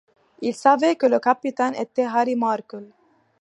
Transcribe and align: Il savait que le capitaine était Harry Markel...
Il 0.41 0.55
savait 0.55 0.95
que 0.95 1.05
le 1.05 1.19
capitaine 1.19 1.75
était 1.75 2.05
Harry 2.05 2.35
Markel... 2.35 2.91